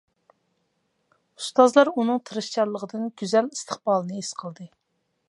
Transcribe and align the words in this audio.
ئۇستازلار 1.41 1.91
ئۇنىڭ 1.91 2.23
تىرىشچانلىقىدىن 2.31 3.05
گۈزەل 3.23 3.53
ئىستىقبالىنى 3.53 4.21
ھېس 4.23 4.37
قىلدى. 4.41 4.71